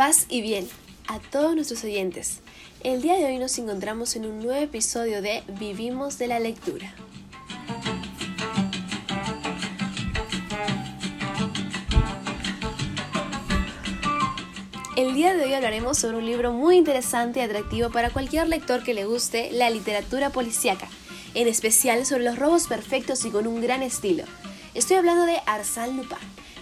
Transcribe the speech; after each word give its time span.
Paz 0.00 0.24
y 0.30 0.40
bien 0.40 0.66
a 1.08 1.18
todos 1.18 1.54
nuestros 1.54 1.84
oyentes. 1.84 2.40
El 2.82 3.02
día 3.02 3.16
de 3.16 3.26
hoy 3.26 3.36
nos 3.36 3.58
encontramos 3.58 4.16
en 4.16 4.24
un 4.24 4.38
nuevo 4.38 4.58
episodio 4.58 5.20
de 5.20 5.42
Vivimos 5.58 6.16
de 6.16 6.26
la 6.26 6.40
Lectura. 6.40 6.94
El 14.96 15.12
día 15.14 15.34
de 15.34 15.44
hoy 15.44 15.52
hablaremos 15.52 15.98
sobre 15.98 16.16
un 16.16 16.24
libro 16.24 16.52
muy 16.52 16.78
interesante 16.78 17.40
y 17.40 17.42
atractivo 17.42 17.90
para 17.90 18.08
cualquier 18.08 18.48
lector 18.48 18.82
que 18.82 18.94
le 18.94 19.04
guste 19.04 19.50
la 19.52 19.68
literatura 19.68 20.30
policíaca, 20.30 20.88
en 21.34 21.46
especial 21.46 22.06
sobre 22.06 22.24
los 22.24 22.38
robos 22.38 22.68
perfectos 22.68 23.26
y 23.26 23.30
con 23.30 23.46
un 23.46 23.60
gran 23.60 23.82
estilo. 23.82 24.24
Estoy 24.72 24.96
hablando 24.96 25.26
de 25.26 25.36
Arsène 25.44 25.94
Lupin, 25.94 26.16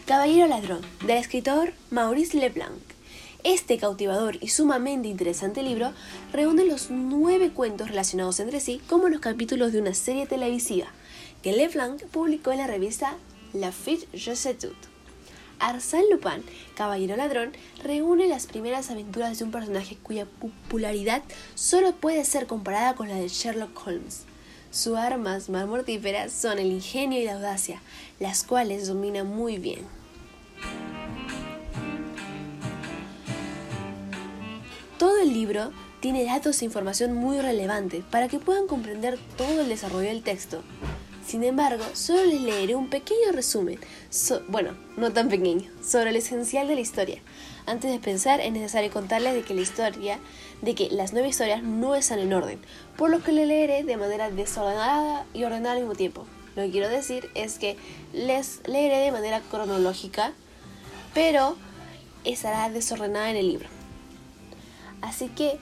Caballero 0.07 0.49
Ladrón, 0.49 0.81
del 1.07 1.19
escritor 1.19 1.73
Maurice 1.93 2.37
Leblanc. 2.37 2.88
Este 3.45 3.79
cautivador 3.79 4.37
y 4.41 4.49
sumamente 4.49 5.07
interesante 5.07 5.63
libro 5.63 5.93
reúne 6.33 6.65
los 6.65 6.91
nueve 6.91 7.51
cuentos 7.51 7.89
relacionados 7.89 8.41
entre 8.41 8.59
sí 8.59 8.81
como 8.89 9.09
los 9.09 9.21
capítulos 9.21 9.73
de 9.73 9.81
una 9.81 9.95
serie 9.95 10.27
televisiva 10.27 10.87
que 11.43 11.53
Leblanc 11.53 12.03
publicó 12.07 12.51
en 12.51 12.59
la 12.59 12.67
revista 12.67 13.17
La 13.53 13.71
Fit 13.71 14.11
Je 14.13 14.35
sais 14.35 14.59
tout. 14.59 14.77
Arsène 15.61 16.11
Lupin, 16.11 16.43
Caballero 16.77 17.17
Ladrón, 17.17 17.53
reúne 17.83 18.29
las 18.29 18.47
primeras 18.47 18.91
aventuras 18.91 19.39
de 19.39 19.45
un 19.45 19.53
personaje 19.53 19.97
cuya 20.03 20.27
popularidad 20.27 21.23
solo 21.55 21.93
puede 21.93 22.25
ser 22.25 22.47
comparada 22.47 22.95
con 22.95 23.09
la 23.09 23.17
de 23.17 23.29
Sherlock 23.29 23.87
Holmes. 23.87 24.25
Sus 24.71 24.97
armas 24.97 25.49
más 25.49 25.67
mortíferas 25.67 26.33
son 26.33 26.59
el 26.59 26.71
ingenio 26.71 27.21
y 27.21 27.25
la 27.25 27.35
audacia, 27.35 27.81
las 28.21 28.45
cuales 28.45 28.87
domina 28.87 29.25
muy 29.25 29.59
bien. 29.59 29.81
Todo 34.99 35.19
el 35.19 35.33
libro 35.33 35.71
tiene 36.01 36.25
datos 36.25 36.61
e 36.61 36.65
información 36.65 37.15
muy 37.15 37.39
relevante 37.39 38.03
para 38.11 38.27
que 38.27 38.41
puedan 38.41 38.67
comprender 38.67 39.17
todo 39.37 39.61
el 39.61 39.69
desarrollo 39.69 40.09
del 40.09 40.25
texto. 40.25 40.65
Sin 41.25 41.45
embargo, 41.45 41.85
solo 41.93 42.25
les 42.25 42.41
leeré 42.41 42.75
un 42.75 42.91
pequeño 42.91 43.31
resumen, 43.33 43.79
bueno, 44.49 44.73
no 44.97 45.13
tan 45.13 45.29
pequeño, 45.29 45.71
sobre 45.85 46.11
lo 46.11 46.19
esencial 46.19 46.67
de 46.67 46.75
la 46.75 46.81
historia. 46.81 47.21
Antes 47.65 47.93
de 47.93 48.01
pensar, 48.01 48.41
es 48.41 48.51
necesario 48.51 48.91
contarles 48.91 49.35
de 49.35 49.43
que 49.43 49.55
la 49.55 49.61
historia, 49.61 50.19
de 50.63 50.75
que 50.75 50.91
las 50.91 51.13
nueve 51.13 51.29
historias 51.29 51.63
no 51.63 51.95
están 51.95 52.19
en 52.19 52.33
orden, 52.33 52.59
por 52.97 53.09
lo 53.09 53.23
que 53.23 53.31
le 53.31 53.47
leeré 53.47 53.85
de 53.85 53.97
manera 53.97 54.31
desordenada 54.31 55.27
y 55.33 55.45
ordenada 55.45 55.75
al 55.75 55.81
mismo 55.81 55.95
tiempo. 55.95 56.27
Lo 56.57 56.63
que 56.65 56.73
quiero 56.73 56.89
decir 56.89 57.31
es 57.37 57.61
que 57.61 57.77
les 58.13 58.67
leeré 58.67 58.97
de 58.97 59.13
manera 59.13 59.43
cronológica, 59.43 60.33
pero 61.15 61.57
estará 62.25 62.69
desordenada 62.69 63.31
en 63.31 63.37
el 63.37 63.49
libro. 63.49 63.78
Así 65.01 65.29
que 65.29 65.59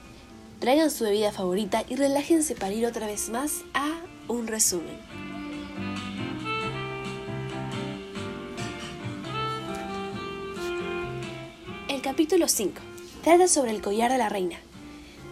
traigan 0.59 0.91
su 0.91 1.03
bebida 1.03 1.31
favorita 1.31 1.83
y 1.87 1.95
relájense 1.95 2.55
para 2.55 2.73
ir 2.73 2.85
otra 2.85 3.07
vez 3.07 3.29
más 3.29 3.61
a 3.73 3.87
un 4.27 4.47
resumen. 4.47 4.97
El 11.87 12.01
capítulo 12.01 12.47
5 12.47 12.73
trata 13.23 13.47
sobre 13.47 13.71
el 13.71 13.81
collar 13.81 14.11
de 14.11 14.17
la 14.17 14.29
reina. 14.29 14.57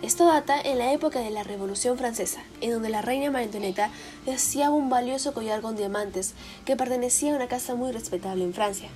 Esto 0.01 0.25
data 0.25 0.59
en 0.59 0.77
la 0.77 0.93
época 0.93 1.19
de 1.19 1.31
la 1.31 1.43
Revolución 1.43 1.97
Francesa, 1.97 2.43
en 2.61 2.71
donde 2.71 2.89
la 2.89 3.01
reina 3.01 3.31
María 3.31 3.47
Antonieta 3.47 3.89
deseaba 4.25 4.75
un 4.75 4.89
valioso 4.89 5.33
collar 5.33 5.61
con 5.61 5.75
diamantes 5.75 6.33
que 6.65 6.75
pertenecía 6.75 7.33
a 7.33 7.35
una 7.37 7.47
casa 7.47 7.75
muy 7.75 7.91
respetable 7.91 8.43
en 8.43 8.53
Francia. 8.53 8.89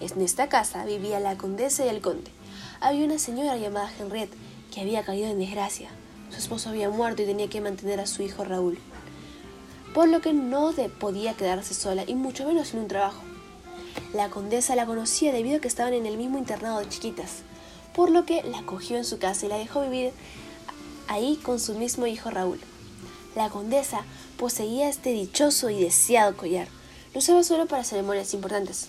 En 0.00 0.20
esta 0.20 0.48
casa 0.48 0.84
vivía 0.84 1.20
la 1.20 1.36
condesa 1.36 1.84
y 1.84 1.88
el 1.88 2.00
conde. 2.00 2.30
Había 2.80 3.04
una 3.04 3.18
señora 3.18 3.56
llamada 3.56 3.90
Henriette 3.98 4.34
que 4.76 4.82
había 4.82 5.02
caído 5.02 5.28
en 5.28 5.38
desgracia. 5.38 5.88
Su 6.28 6.36
esposo 6.36 6.68
había 6.68 6.90
muerto 6.90 7.22
y 7.22 7.24
tenía 7.24 7.48
que 7.48 7.62
mantener 7.62 7.98
a 7.98 8.06
su 8.06 8.22
hijo 8.22 8.44
Raúl, 8.44 8.78
por 9.94 10.06
lo 10.06 10.20
que 10.20 10.34
no 10.34 10.74
podía 11.00 11.32
quedarse 11.32 11.72
sola 11.72 12.04
y 12.06 12.14
mucho 12.14 12.46
menos 12.46 12.68
sin 12.68 12.80
un 12.80 12.86
trabajo. 12.86 13.22
La 14.12 14.28
condesa 14.28 14.76
la 14.76 14.84
conocía 14.84 15.32
debido 15.32 15.56
a 15.56 15.60
que 15.60 15.68
estaban 15.68 15.94
en 15.94 16.04
el 16.04 16.18
mismo 16.18 16.36
internado 16.36 16.80
de 16.80 16.90
chiquitas, 16.90 17.36
por 17.94 18.10
lo 18.10 18.26
que 18.26 18.42
la 18.42 18.66
cogió 18.66 18.98
en 18.98 19.06
su 19.06 19.18
casa 19.18 19.46
y 19.46 19.48
la 19.48 19.56
dejó 19.56 19.80
vivir 19.80 20.12
ahí 21.08 21.40
con 21.42 21.58
su 21.58 21.72
mismo 21.72 22.06
hijo 22.06 22.28
Raúl. 22.28 22.60
La 23.34 23.48
condesa 23.48 24.02
poseía 24.36 24.90
este 24.90 25.12
dichoso 25.12 25.70
y 25.70 25.80
deseado 25.80 26.36
collar. 26.36 26.68
Lo 27.14 27.20
usaba 27.20 27.42
solo 27.44 27.64
para 27.64 27.82
ceremonias 27.82 28.34
importantes. 28.34 28.88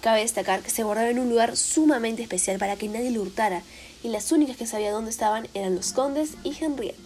Cabe 0.00 0.20
destacar 0.20 0.62
que 0.62 0.70
se 0.70 0.84
guardaba 0.84 1.10
en 1.10 1.18
un 1.18 1.28
lugar 1.28 1.56
sumamente 1.56 2.22
especial 2.22 2.60
para 2.60 2.76
que 2.76 2.86
nadie 2.86 3.10
lo 3.10 3.22
hurtara, 3.22 3.64
y 4.04 4.08
las 4.08 4.30
únicas 4.32 4.58
que 4.58 4.66
sabían 4.66 4.92
dónde 4.92 5.10
estaban 5.10 5.48
eran 5.54 5.74
los 5.74 5.94
condes 5.94 6.34
y 6.44 6.54
Henriette. 6.62 6.98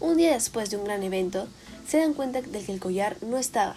Un 0.00 0.18
día 0.18 0.34
después 0.34 0.68
de 0.68 0.76
un 0.76 0.84
gran 0.84 1.02
evento, 1.02 1.48
se 1.88 1.98
dan 1.98 2.12
cuenta 2.12 2.42
de 2.42 2.62
que 2.62 2.72
el 2.72 2.78
collar 2.78 3.16
no 3.22 3.38
estaba, 3.38 3.74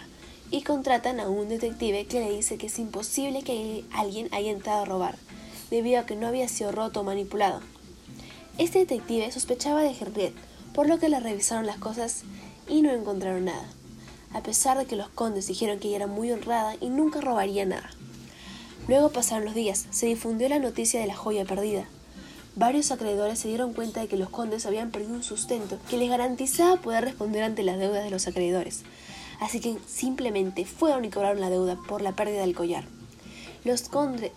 y 0.50 0.62
contratan 0.62 1.20
a 1.20 1.28
un 1.28 1.48
detective 1.48 2.04
que 2.04 2.20
le 2.20 2.30
dice 2.30 2.58
que 2.58 2.66
es 2.66 2.78
imposible 2.78 3.42
que 3.42 3.84
alguien 3.92 4.28
haya 4.30 4.50
entrado 4.50 4.82
a 4.82 4.84
robar, 4.84 5.16
debido 5.70 5.98
a 5.98 6.06
que 6.06 6.16
no 6.16 6.26
había 6.26 6.46
sido 6.46 6.70
roto 6.70 7.00
o 7.00 7.02
manipulado. 7.02 7.60
Este 8.58 8.80
detective 8.80 9.32
sospechaba 9.32 9.82
de 9.82 9.96
Henriette, 9.98 10.36
por 10.74 10.86
lo 10.86 10.98
que 10.98 11.08
le 11.08 11.20
revisaron 11.20 11.66
las 11.66 11.78
cosas 11.78 12.24
y 12.68 12.82
no 12.82 12.92
encontraron 12.92 13.46
nada, 13.46 13.66
a 14.34 14.42
pesar 14.42 14.76
de 14.76 14.84
que 14.84 14.96
los 14.96 15.08
condes 15.08 15.46
dijeron 15.46 15.78
que 15.78 15.88
ella 15.88 15.96
era 15.96 16.06
muy 16.08 16.30
honrada 16.30 16.76
y 16.78 16.90
nunca 16.90 17.22
robaría 17.22 17.64
nada. 17.64 17.90
Luego 18.86 19.08
pasaron 19.08 19.46
los 19.46 19.54
días, 19.54 19.86
se 19.90 20.06
difundió 20.06 20.46
la 20.50 20.58
noticia 20.58 21.00
de 21.00 21.06
la 21.06 21.16
joya 21.16 21.46
perdida. 21.46 21.88
Varios 22.56 22.92
acreedores 22.92 23.40
se 23.40 23.48
dieron 23.48 23.72
cuenta 23.72 24.00
de 24.00 24.06
que 24.06 24.16
los 24.16 24.30
condes 24.30 24.64
habían 24.64 24.92
perdido 24.92 25.14
un 25.14 25.24
sustento 25.24 25.78
que 25.90 25.96
les 25.96 26.08
garantizaba 26.08 26.76
poder 26.76 27.04
responder 27.04 27.42
ante 27.42 27.64
las 27.64 27.78
deudas 27.78 28.04
de 28.04 28.10
los 28.10 28.28
acreedores, 28.28 28.82
así 29.40 29.58
que 29.58 29.76
simplemente 29.88 30.64
fueron 30.64 31.04
y 31.04 31.10
cobraron 31.10 31.40
la 31.40 31.50
deuda 31.50 31.76
por 31.88 32.00
la 32.00 32.12
pérdida 32.12 32.42
del 32.42 32.54
collar. 32.54 32.84
Los, 33.64 33.88
condes 33.88 34.30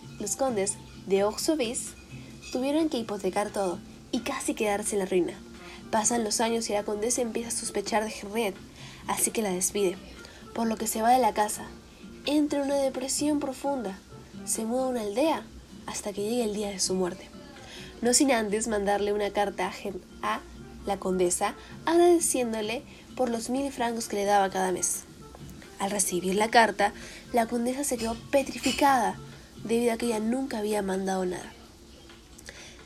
de 1.06 1.22
Oxovis 1.22 1.94
tuvieron 2.50 2.88
que 2.88 2.98
hipotecar 2.98 3.50
todo 3.50 3.78
y 4.10 4.20
casi 4.20 4.54
quedarse 4.54 4.96
en 4.96 5.00
la 5.00 5.06
ruina. 5.06 5.34
Pasan 5.92 6.24
los 6.24 6.40
años 6.40 6.68
y 6.70 6.72
la 6.72 6.82
condesa 6.82 7.22
empieza 7.22 7.50
a 7.50 7.52
sospechar 7.52 8.04
de 8.04 8.12
Henriette, 8.12 8.56
así 9.06 9.30
que 9.30 9.42
la 9.42 9.52
despide, 9.52 9.96
por 10.54 10.66
lo 10.66 10.76
que 10.76 10.88
se 10.88 11.02
va 11.02 11.10
de 11.10 11.18
la 11.18 11.34
casa. 11.34 11.66
Entra 12.26 12.58
en 12.58 12.66
una 12.66 12.76
depresión 12.76 13.38
profunda 13.38 13.96
se 14.44 14.64
muda 14.64 14.84
a 14.84 14.88
una 14.88 15.02
aldea 15.02 15.44
hasta 15.86 16.12
que 16.12 16.22
llegue 16.22 16.44
el 16.44 16.54
día 16.54 16.70
de 16.70 16.80
su 16.80 16.94
muerte. 16.94 17.37
No 18.00 18.14
sin 18.14 18.32
antes 18.32 18.68
mandarle 18.68 19.12
una 19.12 19.30
carta 19.30 19.72
a 20.22 20.40
la 20.86 20.98
condesa 20.98 21.54
agradeciéndole 21.84 22.82
por 23.16 23.28
los 23.28 23.50
mil 23.50 23.70
francos 23.72 24.08
que 24.08 24.16
le 24.16 24.24
daba 24.24 24.50
cada 24.50 24.72
mes. 24.72 25.04
Al 25.78 25.90
recibir 25.90 26.34
la 26.34 26.48
carta, 26.48 26.92
la 27.32 27.46
condesa 27.46 27.84
se 27.84 27.98
quedó 27.98 28.16
petrificada 28.30 29.16
debido 29.64 29.92
a 29.92 29.96
que 29.96 30.06
ella 30.06 30.20
nunca 30.20 30.58
había 30.58 30.82
mandado 30.82 31.24
nada. 31.24 31.52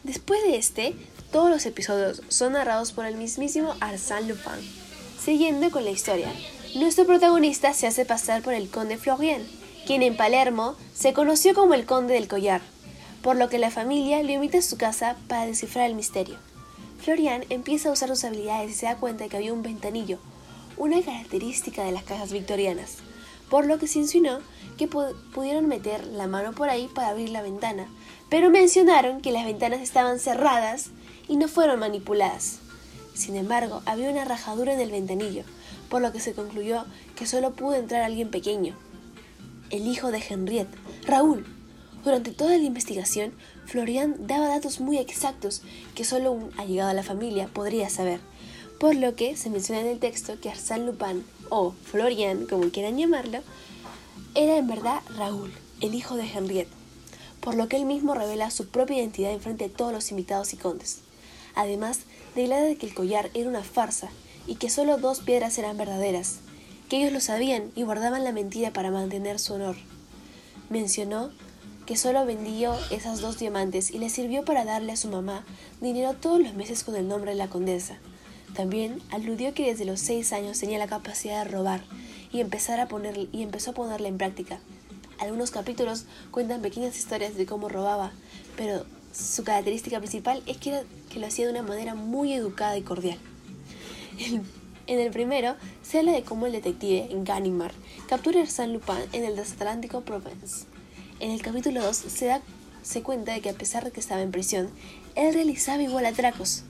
Después 0.02 0.42
de 0.42 0.56
este, 0.56 0.94
todos 1.30 1.48
los 1.48 1.64
episodios 1.64 2.22
son 2.28 2.54
narrados 2.54 2.92
por 2.92 3.06
el 3.06 3.16
mismísimo 3.16 3.74
Arsène 3.80 4.26
Lupin. 4.26 4.82
Siguiendo 5.22 5.70
con 5.70 5.84
la 5.84 5.90
historia, 5.90 6.32
nuestro 6.74 7.06
protagonista 7.06 7.72
se 7.72 7.86
hace 7.86 8.04
pasar 8.04 8.42
por 8.42 8.52
el 8.54 8.68
conde 8.68 8.98
Florien, 8.98 9.46
quien 9.86 10.02
en 10.02 10.16
Palermo 10.16 10.76
se 10.94 11.12
conoció 11.12 11.54
como 11.54 11.74
el 11.74 11.86
conde 11.86 12.14
del 12.14 12.28
collar, 12.28 12.62
por 13.22 13.36
lo 13.36 13.48
que 13.48 13.58
la 13.58 13.70
familia 13.70 14.22
lo 14.22 14.30
invita 14.30 14.58
a 14.58 14.62
su 14.62 14.76
casa 14.76 15.16
para 15.28 15.46
descifrar 15.46 15.88
el 15.88 15.94
misterio. 15.94 16.36
Florian 17.00 17.44
empieza 17.48 17.88
a 17.88 17.92
usar 17.92 18.08
sus 18.08 18.24
habilidades 18.24 18.70
y 18.70 18.74
se 18.74 18.86
da 18.86 18.96
cuenta 18.96 19.28
que 19.28 19.36
había 19.36 19.52
un 19.52 19.62
ventanillo, 19.62 20.18
una 20.76 21.02
característica 21.02 21.84
de 21.84 21.92
las 21.92 22.04
casas 22.04 22.32
victorianas, 22.32 22.96
por 23.50 23.66
lo 23.66 23.78
que 23.78 23.86
se 23.86 23.98
insinuó 23.98 24.38
que 24.76 24.88
pudieron 24.88 25.66
meter 25.66 26.06
la 26.06 26.26
mano 26.26 26.52
por 26.52 26.68
ahí 26.68 26.88
para 26.94 27.08
abrir 27.08 27.30
la 27.30 27.42
ventana, 27.42 27.86
pero 28.28 28.50
mencionaron 28.50 29.20
que 29.20 29.32
las 29.32 29.44
ventanas 29.44 29.80
estaban 29.80 30.18
cerradas 30.18 30.90
y 31.28 31.36
no 31.36 31.48
fueron 31.48 31.80
manipuladas. 31.80 32.58
Sin 33.14 33.36
embargo, 33.36 33.82
había 33.84 34.10
una 34.10 34.24
rajadura 34.24 34.72
en 34.72 34.80
el 34.80 34.90
ventanillo, 34.90 35.44
por 35.88 36.00
lo 36.02 36.12
que 36.12 36.20
se 36.20 36.32
concluyó 36.32 36.84
que 37.14 37.26
solo 37.26 37.52
pudo 37.52 37.74
entrar 37.74 38.02
alguien 38.02 38.30
pequeño, 38.30 38.74
el 39.70 39.86
hijo 39.86 40.10
de 40.10 40.22
Henriette, 40.26 40.74
Raúl. 41.04 41.46
Durante 42.04 42.32
toda 42.32 42.56
la 42.56 42.64
investigación, 42.64 43.32
Florian 43.64 44.26
daba 44.26 44.48
datos 44.48 44.80
muy 44.80 44.98
exactos 44.98 45.62
que 45.94 46.04
solo 46.04 46.32
un 46.32 46.50
allegado 46.58 46.90
a 46.90 46.94
la 46.94 47.04
familia 47.04 47.46
podría 47.46 47.88
saber, 47.90 48.20
por 48.80 48.96
lo 48.96 49.14
que 49.14 49.36
se 49.36 49.50
menciona 49.50 49.82
en 49.82 49.86
el 49.86 50.00
texto 50.00 50.40
que 50.40 50.50
Arsène 50.50 50.84
Lupin, 50.84 51.24
o 51.48 51.74
Florian, 51.84 52.46
como 52.46 52.70
quieran 52.70 52.98
llamarlo, 52.98 53.38
era 54.34 54.56
en 54.56 54.66
verdad 54.66 55.00
Raúl, 55.16 55.52
el 55.80 55.94
hijo 55.94 56.16
de 56.16 56.26
Henriette, 56.26 56.72
por 57.40 57.54
lo 57.54 57.68
que 57.68 57.76
él 57.76 57.84
mismo 57.84 58.14
revela 58.14 58.50
su 58.50 58.66
propia 58.66 58.98
identidad 58.98 59.30
en 59.30 59.40
frente 59.40 59.68
de 59.68 59.74
todos 59.74 59.92
los 59.92 60.10
invitados 60.10 60.52
y 60.54 60.56
condes. 60.56 61.00
Además, 61.54 62.00
declara 62.34 62.62
de 62.62 62.76
que 62.76 62.86
el 62.86 62.94
collar 62.94 63.30
era 63.34 63.48
una 63.48 63.62
farsa 63.62 64.08
y 64.48 64.56
que 64.56 64.70
solo 64.70 64.96
dos 64.96 65.20
piedras 65.20 65.56
eran 65.58 65.76
verdaderas, 65.76 66.38
que 66.88 66.96
ellos 66.98 67.12
lo 67.12 67.20
sabían 67.20 67.70
y 67.76 67.84
guardaban 67.84 68.24
la 68.24 68.32
mentira 68.32 68.72
para 68.72 68.90
mantener 68.90 69.38
su 69.38 69.54
honor. 69.54 69.76
Mencionó 70.68 71.30
que 71.92 71.98
solo 71.98 72.24
vendió 72.24 72.74
esas 72.90 73.20
dos 73.20 73.38
diamantes 73.38 73.90
y 73.90 73.98
le 73.98 74.08
sirvió 74.08 74.46
para 74.46 74.64
darle 74.64 74.92
a 74.92 74.96
su 74.96 75.08
mamá 75.08 75.44
dinero 75.82 76.14
todos 76.14 76.40
los 76.40 76.54
meses 76.54 76.84
con 76.84 76.96
el 76.96 77.06
nombre 77.06 77.32
de 77.32 77.36
la 77.36 77.50
condesa. 77.50 77.98
También 78.54 79.02
aludió 79.10 79.52
que 79.52 79.66
desde 79.66 79.84
los 79.84 80.00
seis 80.00 80.32
años 80.32 80.58
tenía 80.58 80.78
la 80.78 80.86
capacidad 80.86 81.44
de 81.44 81.50
robar 81.50 81.84
y, 82.32 82.40
empezar 82.40 82.80
a 82.80 82.88
poner, 82.88 83.28
y 83.30 83.42
empezó 83.42 83.72
a 83.72 83.74
ponerla 83.74 84.08
en 84.08 84.16
práctica. 84.16 84.58
Algunos 85.18 85.50
capítulos 85.50 86.06
cuentan 86.30 86.62
pequeñas 86.62 86.96
historias 86.96 87.36
de 87.36 87.44
cómo 87.44 87.68
robaba, 87.68 88.12
pero 88.56 88.86
su 89.12 89.44
característica 89.44 89.98
principal 89.98 90.42
es 90.46 90.56
que, 90.56 90.84
lo 91.14 91.26
hacía 91.26 91.44
de 91.44 91.52
una 91.52 91.62
manera 91.62 91.94
muy 91.94 92.32
educada 92.32 92.78
y 92.78 92.82
cordial. 92.82 93.18
En 94.86 94.98
el 94.98 95.10
primero 95.10 95.56
se 95.82 95.98
habla 95.98 96.12
de 96.12 96.22
cómo 96.22 96.46
el 96.46 96.52
detective 96.52 97.06
Ganimard 97.22 97.74
captura 98.08 98.42
a 98.42 98.46
San 98.46 98.72
Lupin 98.72 98.96
en 99.12 99.24
el 99.24 99.36
desatlántico 99.36 100.00
Provence. 100.00 100.71
En 101.22 101.30
el 101.30 101.40
capítulo 101.40 101.84
2 101.84 101.96
se 101.96 102.26
da 102.26 102.42
se 102.82 103.04
cuenta 103.04 103.32
de 103.32 103.40
que 103.40 103.50
a 103.50 103.54
pesar 103.54 103.84
de 103.84 103.92
que 103.92 104.00
estaba 104.00 104.22
en 104.22 104.32
prisión, 104.32 104.68
él 105.14 105.32
realizaba 105.32 105.80
igual 105.80 106.04
atracos. 106.04 106.64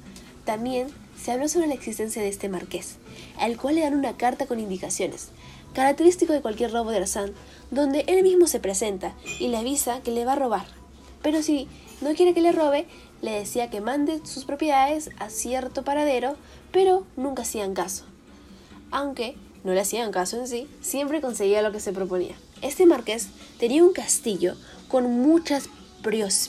También 0.45 0.89
se 1.19 1.33
habló 1.33 1.49
sobre 1.49 1.69
la 1.69 1.73
existencia 1.73 2.21
de 2.21 2.29
este 2.29 2.51
marqués, 2.51 2.97
al 3.39 3.57
cual 3.57 3.77
le 3.77 3.81
dan 3.81 3.95
una 3.95 4.19
carta 4.19 4.45
con 4.45 4.61
indicaciones, 4.61 5.29
característico 5.73 6.35
de 6.35 6.43
cualquier 6.43 6.71
robo 6.71 6.91
de 6.91 6.99
Arsán, 6.99 7.33
donde 7.71 8.05
él 8.09 8.23
mismo 8.23 8.47
se 8.47 8.61
presenta 8.61 9.15
y 9.41 9.49
le 9.49 9.57
avisa 9.57 10.03
que 10.03 10.11
le 10.11 10.27
va 10.27 10.35
a 10.35 10.37
robar. 10.37 10.67
Pero 11.23 11.43
si 11.43 11.67
no 12.03 12.13
quiere 12.13 12.35
que 12.35 12.43
le 12.43 12.53
robe, 12.53 12.87
le 13.23 13.31
decía 13.31 13.71
que 13.71 13.81
mande 13.81 14.21
sus 14.27 14.45
propiedades 14.45 15.09
a 15.19 15.31
cierto 15.31 15.83
paradero, 15.83 16.37
pero 16.73 17.07
nunca 17.17 17.41
hacían 17.41 17.73
caso. 17.73 18.05
Aunque 18.91 19.35
no 19.65 19.73
le 19.73 19.81
hacían 19.81 20.13
caso 20.13 20.39
en 20.39 20.47
sí, 20.47 20.69
siempre 20.83 21.23
conseguía 21.23 21.63
lo 21.63 21.73
que 21.73 21.81
se 21.81 21.95
proponía. 21.95 22.35
Este 22.63 22.87
marqués 22.87 23.29
tenía 23.59 23.85
un 23.85 23.93
castillo 23.93 24.55
con 24.89 25.21
muchas 25.21 25.69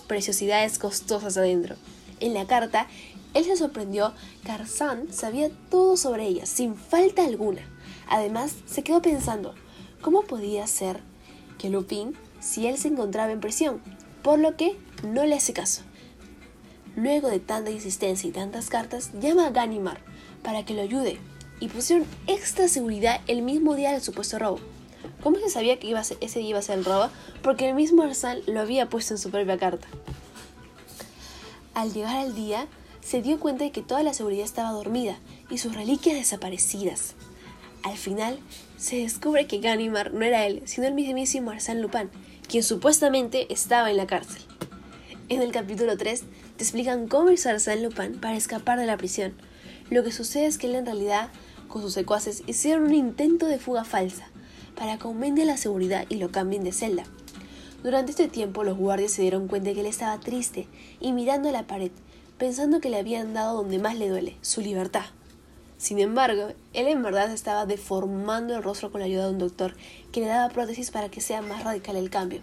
preciosidades 0.07 0.77
costosas 0.77 1.37
adentro. 1.37 1.75
En 2.19 2.35
la 2.35 2.45
carta, 2.45 2.87
él 3.33 3.45
se 3.45 3.57
sorprendió 3.57 4.13
que 4.45 4.51
Arsán 4.51 5.11
sabía 5.11 5.49
todo 5.71 5.97
sobre 5.97 6.27
ellas, 6.27 6.49
sin 6.49 6.75
falta 6.75 7.25
alguna. 7.25 7.61
Además, 8.07 8.55
se 8.67 8.83
quedó 8.83 9.01
pensando, 9.01 9.55
¿cómo 10.01 10.21
podía 10.21 10.67
ser 10.67 10.99
que 11.57 11.69
Lupin, 11.69 12.15
si 12.39 12.67
él 12.67 12.77
se 12.77 12.89
encontraba 12.89 13.31
en 13.31 13.39
prisión? 13.39 13.81
Por 14.21 14.37
lo 14.37 14.55
que 14.55 14.77
no 15.03 15.25
le 15.25 15.35
hace 15.35 15.53
caso. 15.53 15.81
Luego 16.95 17.29
de 17.29 17.39
tanta 17.39 17.71
insistencia 17.71 18.29
y 18.29 18.33
tantas 18.33 18.69
cartas, 18.69 19.09
llama 19.19 19.47
a 19.47 19.51
Ganimard 19.51 19.99
para 20.43 20.63
que 20.63 20.75
lo 20.75 20.83
ayude 20.83 21.17
y 21.59 21.69
pusieron 21.69 22.05
extra 22.27 22.67
seguridad 22.67 23.21
el 23.25 23.41
mismo 23.41 23.73
día 23.73 23.93
del 23.93 24.01
supuesto 24.01 24.37
robo. 24.37 24.72
¿Cómo 25.23 25.39
se 25.39 25.49
sabía 25.49 25.79
que 25.79 25.87
iba 25.87 26.01
ese 26.01 26.39
día 26.39 26.49
iba 26.49 26.59
a 26.59 26.61
ser 26.61 26.79
el 26.79 26.85
robo? 26.85 27.09
Porque 27.41 27.69
el 27.69 27.75
mismo 27.75 28.03
Arsal 28.03 28.43
lo 28.45 28.59
había 28.59 28.89
puesto 28.89 29.13
en 29.13 29.17
su 29.17 29.31
propia 29.31 29.57
carta. 29.57 29.87
Al 31.73 31.93
llegar 31.93 32.17
al 32.17 32.35
día, 32.35 32.67
se 32.99 33.21
dio 33.21 33.39
cuenta 33.39 33.63
de 33.63 33.71
que 33.71 33.81
toda 33.81 34.03
la 34.03 34.13
seguridad 34.13 34.43
estaba 34.43 34.71
dormida 34.71 35.17
y 35.49 35.59
sus 35.59 35.75
reliquias 35.75 36.17
desaparecidas. 36.17 37.15
Al 37.83 37.97
final, 37.97 38.37
se 38.77 38.97
descubre 38.97 39.47
que 39.47 39.59
Ganimard 39.59 40.13
no 40.13 40.25
era 40.25 40.45
él, 40.45 40.61
sino 40.65 40.87
el 40.87 40.93
mismísimo 40.93 41.51
Arsène 41.51 41.79
Lupin, 41.79 42.09
quien 42.49 42.63
supuestamente 42.63 43.51
estaba 43.51 43.89
en 43.91 43.97
la 43.97 44.07
cárcel. 44.07 44.41
En 45.29 45.41
el 45.41 45.53
capítulo 45.53 45.97
3 45.97 46.21
te 46.57 46.63
explican 46.63 47.07
cómo 47.07 47.31
hizo 47.31 47.49
Arsène 47.49 47.81
Lupin 47.81 48.19
para 48.19 48.35
escapar 48.35 48.77
de 48.77 48.85
la 48.85 48.97
prisión. 48.97 49.33
Lo 49.89 50.03
que 50.03 50.11
sucede 50.11 50.47
es 50.47 50.57
que 50.57 50.67
él 50.67 50.75
en 50.75 50.85
realidad, 50.85 51.29
con 51.69 51.81
sus 51.81 51.93
secuaces, 51.93 52.43
hicieron 52.45 52.83
un 52.83 52.93
intento 52.93 53.45
de 53.45 53.57
fuga 53.57 53.85
falsa, 53.85 54.27
para 54.75 54.97
que 54.97 55.07
aumente 55.07 55.45
la 55.45 55.57
seguridad 55.57 56.05
y 56.09 56.15
lo 56.15 56.31
cambien 56.31 56.63
de 56.63 56.71
celda. 56.71 57.03
Durante 57.83 58.11
este 58.11 58.27
tiempo 58.27 58.63
los 58.63 58.77
guardias 58.77 59.11
se 59.11 59.21
dieron 59.21 59.47
cuenta 59.47 59.69
de 59.69 59.75
que 59.75 59.81
él 59.81 59.87
estaba 59.87 60.19
triste 60.19 60.67
y 60.99 61.11
mirando 61.11 61.49
a 61.49 61.51
la 61.51 61.67
pared, 61.67 61.91
pensando 62.37 62.79
que 62.79 62.89
le 62.89 62.97
habían 62.97 63.33
dado 63.33 63.57
donde 63.57 63.79
más 63.79 63.97
le 63.97 64.09
duele, 64.09 64.37
su 64.41 64.61
libertad. 64.61 65.05
Sin 65.77 65.99
embargo, 65.99 66.47
él 66.71 66.87
en 66.87 67.03
verdad 67.03 67.29
estaba 67.31 67.65
deformando 67.65 68.55
el 68.55 68.63
rostro 68.63 68.89
con 68.89 69.01
la 69.01 69.05
ayuda 69.05 69.25
de 69.25 69.31
un 69.31 69.39
doctor 69.39 69.75
que 70.13 70.21
le 70.21 70.27
daba 70.27 70.47
prótesis 70.47 70.91
para 70.91 71.09
que 71.09 71.19
sea 71.19 71.41
más 71.41 71.65
radical 71.65 71.97
el 71.97 72.09
cambio. 72.09 72.39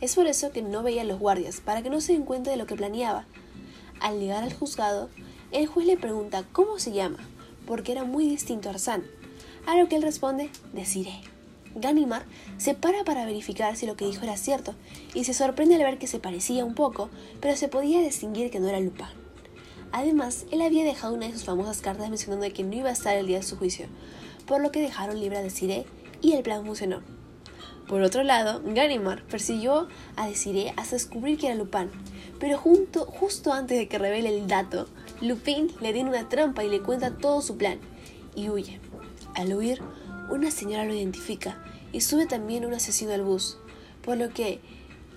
Es 0.00 0.14
por 0.14 0.28
eso 0.28 0.52
que 0.52 0.62
no 0.62 0.84
veía 0.84 1.02
a 1.02 1.04
los 1.04 1.18
guardias, 1.18 1.60
para 1.60 1.82
que 1.82 1.90
no 1.90 2.00
se 2.00 2.12
den 2.12 2.24
cuenta 2.24 2.52
de 2.52 2.56
lo 2.56 2.66
que 2.66 2.76
planeaba. 2.76 3.26
Al 4.00 4.20
llegar 4.20 4.44
al 4.44 4.54
juzgado, 4.54 5.10
el 5.50 5.66
juez 5.66 5.84
le 5.84 5.96
pregunta 5.96 6.44
cómo 6.52 6.78
se 6.78 6.92
llama, 6.92 7.18
porque 7.66 7.90
era 7.90 8.04
muy 8.04 8.28
distinto 8.28 8.68
a 8.68 8.72
Arsán, 8.72 9.02
a 9.66 9.76
lo 9.76 9.88
que 9.88 9.96
él 9.96 10.02
responde, 10.02 10.48
deciré. 10.72 11.20
Ganimard 11.74 12.24
se 12.58 12.74
para 12.74 13.04
para 13.04 13.24
verificar 13.24 13.76
si 13.76 13.86
lo 13.86 13.96
que 13.96 14.06
dijo 14.06 14.22
era 14.24 14.36
cierto, 14.36 14.74
y 15.14 15.24
se 15.24 15.34
sorprende 15.34 15.76
al 15.76 15.82
ver 15.82 15.98
que 15.98 16.06
se 16.06 16.18
parecía 16.18 16.64
un 16.64 16.74
poco, 16.74 17.10
pero 17.40 17.56
se 17.56 17.68
podía 17.68 18.00
distinguir 18.00 18.50
que 18.50 18.60
no 18.60 18.68
era 18.68 18.80
Lupin. 18.80 19.06
Además, 19.92 20.46
él 20.52 20.62
había 20.62 20.84
dejado 20.84 21.14
una 21.14 21.26
de 21.26 21.32
sus 21.32 21.44
famosas 21.44 21.80
cartas 21.80 22.08
mencionando 22.10 22.52
que 22.52 22.62
no 22.62 22.74
iba 22.74 22.90
a 22.90 22.92
estar 22.92 23.16
el 23.16 23.26
día 23.26 23.38
de 23.38 23.42
su 23.42 23.56
juicio, 23.56 23.86
por 24.46 24.60
lo 24.60 24.70
que 24.70 24.80
dejaron 24.80 25.18
libre 25.18 25.38
a 25.38 25.42
Desiree 25.42 25.86
y 26.20 26.32
el 26.32 26.42
plan 26.42 26.64
funcionó. 26.64 27.02
Por 27.88 28.02
otro 28.02 28.22
lado, 28.22 28.62
Ganimard 28.64 29.24
persiguió 29.24 29.88
a 30.14 30.28
Desiree 30.28 30.72
hasta 30.76 30.94
descubrir 30.94 31.38
que 31.38 31.46
era 31.46 31.56
Lupin, 31.56 31.90
pero 32.38 32.56
justo 32.56 33.52
antes 33.52 33.78
de 33.78 33.88
que 33.88 33.98
revele 33.98 34.28
el 34.28 34.46
dato, 34.46 34.86
Lupin 35.20 35.72
le 35.80 35.92
tiene 35.92 36.08
una 36.08 36.28
trampa 36.28 36.62
y 36.62 36.68
le 36.68 36.80
cuenta 36.80 37.16
todo 37.16 37.42
su 37.42 37.56
plan, 37.56 37.80
y 38.36 38.48
huye. 38.48 38.78
Al 39.34 39.52
huir, 39.54 39.82
una 40.30 40.50
señora 40.50 40.84
lo 40.84 40.94
identifica 40.94 41.62
y 41.92 42.00
sube 42.00 42.26
también 42.26 42.64
un 42.64 42.74
asesino 42.74 43.12
al 43.12 43.22
bus, 43.22 43.58
por 44.02 44.16
lo 44.16 44.30
que 44.30 44.60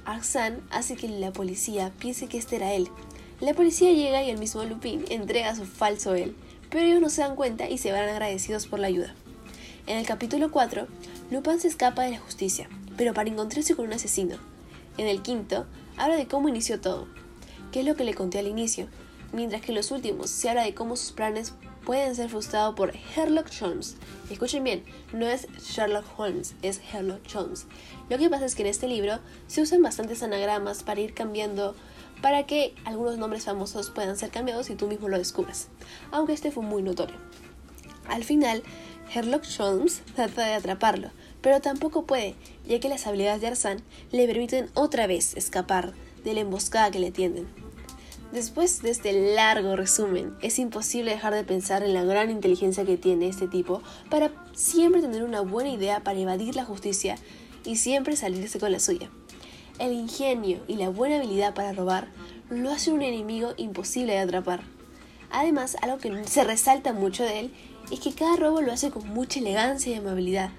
Arsène 0.06 0.60
hace 0.70 0.96
que 0.96 1.08
la 1.08 1.32
policía 1.32 1.94
piense 2.00 2.28
que 2.28 2.38
este 2.38 2.58
era 2.58 2.74
él. 2.74 2.90
La 3.40 3.54
policía 3.54 3.92
llega 3.92 4.24
y 4.24 4.30
el 4.30 4.38
mismo 4.38 4.64
Lupin 4.64 5.06
entrega 5.10 5.56
su 5.56 5.66
falso 5.66 6.16
él, 6.16 6.36
pero 6.70 6.86
ellos 6.86 7.02
no 7.02 7.10
se 7.10 7.22
dan 7.22 7.36
cuenta 7.36 7.70
y 7.70 7.78
se 7.78 7.92
van 7.92 8.10
agradecidos 8.10 8.68
por 8.68 8.80
la 8.80 8.88
ayuda. 8.88 9.14
En 9.86 9.98
el 9.98 10.06
capítulo 10.06 10.52
4, 10.52 10.88
Lupin 11.32 11.60
se 11.60 11.68
escapa 11.68 12.04
de 12.04 12.12
la 12.12 12.20
justicia, 12.20 12.68
pero 12.98 13.14
para 13.14 13.30
encontrarse 13.30 13.76
con 13.76 13.86
un 13.86 13.94
asesino. 13.94 14.38
En 14.98 15.08
el 15.08 15.22
quinto, 15.22 15.66
habla 15.98 16.16
de 16.16 16.28
cómo 16.28 16.50
inició 16.50 16.82
todo, 16.82 17.08
que 17.72 17.82
es 17.82 17.86
lo 17.86 17.96
que 17.96 18.04
le 18.04 18.14
conté 18.14 18.40
al 18.40 18.48
inicio, 18.48 18.88
mientras 19.32 19.62
que 19.62 19.72
en 19.72 19.76
los 19.76 19.92
últimos 19.92 20.30
se 20.30 20.50
habla 20.50 20.64
de 20.64 20.74
cómo 20.74 20.96
sus 20.96 21.12
planes 21.12 21.54
pueden 21.86 22.16
ser 22.16 22.30
frustrados 22.30 22.76
por 22.76 22.94
Sherlock 22.94 23.48
Holmes. 23.62 23.98
Escuchen 24.30 24.64
bien, 24.64 24.84
no 25.12 25.28
es 25.28 25.48
Sherlock 25.60 26.06
Holmes, 26.18 26.56
es 26.62 26.82
Sherlock 26.82 27.22
Holmes. 27.36 27.66
Lo 28.10 28.18
que 28.18 28.30
pasa 28.30 28.46
es 28.46 28.56
que 28.56 28.64
en 28.64 28.70
este 28.70 28.88
libro 28.88 29.20
se 29.48 29.62
usan 29.62 29.82
bastantes 29.82 30.24
anagramas 30.24 30.84
para 30.84 31.02
ir 31.02 31.14
cambiando 31.14 31.76
para 32.22 32.46
que 32.46 32.74
algunos 32.86 33.18
nombres 33.18 33.44
famosos 33.44 33.90
puedan 33.90 34.18
ser 34.18 34.30
cambiados 34.30 34.70
y 34.70 34.76
tú 34.76 34.88
mismo 34.88 35.10
lo 35.10 35.18
descubras, 35.18 35.68
aunque 36.12 36.34
este 36.34 36.52
fue 36.52 36.64
muy 36.64 36.82
notorio. 36.82 37.18
Al 38.08 38.24
final, 38.24 38.64
Sherlock 39.14 39.44
Holmes 39.60 40.02
trata 40.16 40.46
de 40.46 40.54
atraparlo, 40.54 41.12
pero 41.42 41.60
tampoco 41.60 42.06
puede, 42.06 42.36
ya 42.66 42.80
que 42.80 42.90
las 42.90 43.06
habilidades 43.08 43.42
de 43.42 43.48
Arsán 43.48 43.82
le 44.12 44.26
permiten 44.26 44.70
otra 44.74 45.08
vez 45.08 45.36
escapar 45.36 45.94
de 46.24 46.34
la 46.34 46.40
emboscada 46.40 46.92
que 46.92 47.00
le 47.00 47.12
tienden. 47.12 47.63
Después 48.34 48.82
de 48.82 48.90
este 48.90 49.36
largo 49.36 49.76
resumen, 49.76 50.36
es 50.42 50.58
imposible 50.58 51.12
dejar 51.12 51.36
de 51.36 51.44
pensar 51.44 51.84
en 51.84 51.94
la 51.94 52.04
gran 52.04 52.32
inteligencia 52.32 52.84
que 52.84 52.98
tiene 52.98 53.28
este 53.28 53.48
tipo 53.48 53.84
para 54.10 54.32
siempre 54.54 55.02
tener 55.02 55.24
una 55.24 55.42
buena 55.42 55.70
idea 55.70 56.00
para 56.00 56.18
evadir 56.18 56.56
la 56.56 56.66
justicia 56.66 57.16
y 57.64 57.76
siempre 57.76 58.16
salirse 58.16 58.60
con 58.60 58.72
la 58.72 58.80
suya. 58.80 59.12
El 59.78 59.94
ingenio 59.94 60.64
y 60.68 60.78
la 60.78 60.90
buena 60.90 61.18
habilidad 61.18 61.54
para 61.54 61.74
robar 61.74 62.08
lo 62.50 62.72
hace 62.72 62.92
un 62.92 63.04
enemigo 63.04 63.54
imposible 63.58 64.14
de 64.14 64.20
atrapar. 64.20 64.62
Además, 65.30 65.78
algo 65.84 66.00
que 66.00 66.26
se 66.26 66.44
resalta 66.44 66.92
mucho 66.92 67.24
de 67.24 67.40
él 67.40 67.54
es 67.92 68.00
que 68.00 68.14
cada 68.14 68.36
robo 68.36 68.62
lo 68.62 68.74
hace 68.74 68.90
con 68.90 69.08
mucha 69.10 69.42
elegancia 69.42 69.94
y 69.94 70.00
amabilidad. 70.00 70.50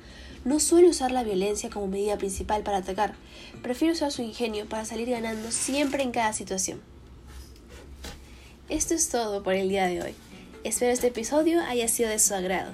No 0.45 0.61
suele 0.61 0.91
usar 0.91 1.11
la 1.11 1.25
violencia 1.25 1.71
como 1.71 1.89
medida 1.89 2.19
principal 2.19 2.63
para 2.63 2.79
atacar, 2.79 3.17
prefiere 3.65 3.95
usar 3.95 4.13
su 4.13 4.23
ingenio 4.23 4.69
para 4.69 4.85
salir 4.85 5.11
ganando 5.11 5.51
siempre 5.51 6.05
en 6.05 6.13
cada 6.13 6.33
situación. 6.33 6.94
Esto 8.75 8.95
es 8.95 9.09
todo 9.09 9.45
por 9.45 9.55
el 9.55 9.69
día 9.69 9.87
de 9.87 10.03
hoy. 10.03 10.15
Espero 10.65 10.91
este 10.91 11.07
episodio 11.07 11.61
haya 11.61 11.87
sido 11.87 12.11
de 12.11 12.19
su 12.19 12.35
agrado. 12.35 12.73